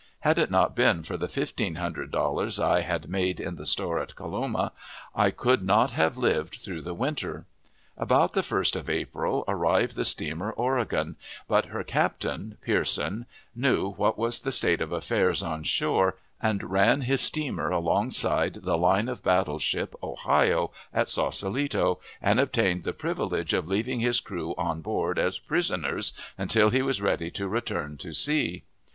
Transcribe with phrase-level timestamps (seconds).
[0.21, 3.99] Had it not been for the fifteen hundred dollars I had made in the store
[3.99, 4.71] at Coloma,
[5.13, 7.45] I could not have lived through the winter.
[7.99, 11.17] About the 1st of April arrived the steamer Oregon;
[11.47, 17.01] but her captain (Pearson) knew what was the state of affairs on shore, and ran
[17.01, 23.53] his steamer alongside the line of battle ship Ohio at Saucelito, and obtained the privilege
[23.53, 28.13] of leaving his crew on board as "prisoners" until he was ready to return to
[28.13, 28.63] sea.